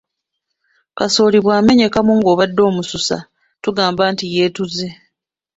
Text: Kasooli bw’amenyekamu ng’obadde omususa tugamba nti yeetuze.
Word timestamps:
Kasooli 0.97 1.37
bw’amenyekamu 1.41 2.11
ng’obadde 2.17 2.61
omususa 2.69 3.17
tugamba 3.63 4.03
nti 4.13 4.25
yeetuze. 4.33 4.87